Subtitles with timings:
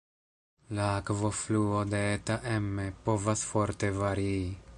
[0.77, 4.47] La akvofluo de Eta Emme povas forte varii.